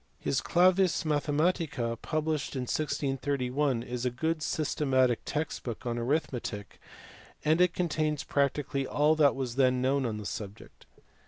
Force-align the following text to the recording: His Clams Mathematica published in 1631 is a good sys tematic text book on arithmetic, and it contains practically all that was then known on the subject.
His 0.17 0.41
Clams 0.41 1.03
Mathematica 1.03 1.95
published 2.01 2.55
in 2.55 2.61
1631 2.63 3.83
is 3.83 4.03
a 4.03 4.09
good 4.09 4.39
sys 4.39 4.75
tematic 4.75 5.17
text 5.25 5.61
book 5.61 5.85
on 5.85 5.99
arithmetic, 5.99 6.79
and 7.45 7.61
it 7.61 7.75
contains 7.75 8.23
practically 8.23 8.87
all 8.87 9.13
that 9.17 9.35
was 9.35 9.57
then 9.57 9.79
known 9.79 10.07
on 10.07 10.17
the 10.17 10.25
subject. 10.25 10.87